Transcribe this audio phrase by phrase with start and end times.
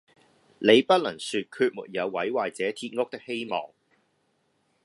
[0.57, 3.69] 你不能說決沒有毀壞這鐵屋的希望。”